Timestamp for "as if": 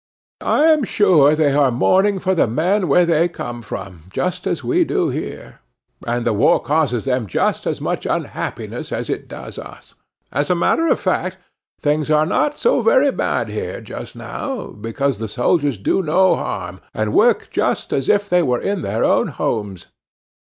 17.93-18.27